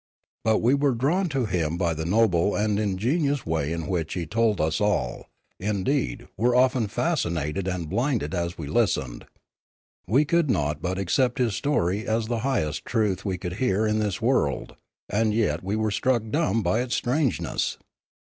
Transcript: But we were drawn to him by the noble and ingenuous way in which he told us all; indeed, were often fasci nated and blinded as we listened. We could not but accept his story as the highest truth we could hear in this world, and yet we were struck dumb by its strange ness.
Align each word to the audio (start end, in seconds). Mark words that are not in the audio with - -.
But 0.43 0.63
we 0.63 0.73
were 0.73 0.95
drawn 0.95 1.29
to 1.29 1.45
him 1.45 1.77
by 1.77 1.93
the 1.93 2.07
noble 2.07 2.55
and 2.55 2.79
ingenuous 2.79 3.45
way 3.45 3.71
in 3.71 3.85
which 3.85 4.15
he 4.15 4.25
told 4.25 4.59
us 4.59 4.81
all; 4.81 5.27
indeed, 5.59 6.27
were 6.37 6.55
often 6.55 6.87
fasci 6.87 7.31
nated 7.31 7.71
and 7.71 7.87
blinded 7.87 8.33
as 8.33 8.57
we 8.57 8.65
listened. 8.65 9.27
We 10.07 10.25
could 10.25 10.49
not 10.49 10.81
but 10.81 10.97
accept 10.97 11.37
his 11.37 11.53
story 11.55 12.07
as 12.07 12.25
the 12.25 12.39
highest 12.39 12.83
truth 12.83 13.23
we 13.25 13.37
could 13.37 13.57
hear 13.57 13.85
in 13.85 13.99
this 13.99 14.19
world, 14.19 14.75
and 15.07 15.35
yet 15.35 15.63
we 15.63 15.75
were 15.75 15.91
struck 15.91 16.23
dumb 16.31 16.63
by 16.63 16.81
its 16.81 16.95
strange 16.95 17.39
ness. 17.39 17.77